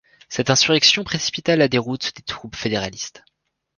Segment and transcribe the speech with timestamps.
[0.29, 3.23] Cette insurrection précipita la déroute des troupes fédéralistes.